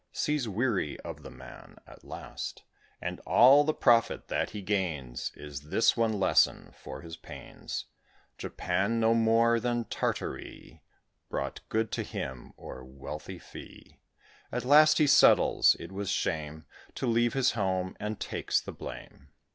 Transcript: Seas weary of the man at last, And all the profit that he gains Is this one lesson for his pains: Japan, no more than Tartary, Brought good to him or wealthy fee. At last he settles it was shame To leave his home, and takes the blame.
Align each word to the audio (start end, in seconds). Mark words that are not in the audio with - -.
Seas 0.11 0.49
weary 0.49 0.99
of 1.01 1.21
the 1.21 1.29
man 1.29 1.75
at 1.85 2.03
last, 2.03 2.63
And 2.99 3.19
all 3.19 3.63
the 3.63 3.71
profit 3.75 4.29
that 4.29 4.49
he 4.49 4.63
gains 4.63 5.31
Is 5.35 5.69
this 5.69 5.95
one 5.95 6.13
lesson 6.19 6.71
for 6.75 7.01
his 7.01 7.15
pains: 7.15 7.85
Japan, 8.39 8.99
no 8.99 9.13
more 9.13 9.59
than 9.59 9.83
Tartary, 9.85 10.81
Brought 11.29 11.59
good 11.69 11.91
to 11.91 12.01
him 12.01 12.51
or 12.57 12.83
wealthy 12.83 13.37
fee. 13.37 13.99
At 14.51 14.65
last 14.65 14.97
he 14.97 15.05
settles 15.05 15.75
it 15.79 15.91
was 15.91 16.09
shame 16.09 16.65
To 16.95 17.05
leave 17.05 17.33
his 17.33 17.51
home, 17.51 17.95
and 17.99 18.19
takes 18.19 18.59
the 18.59 18.73
blame. 18.73 19.27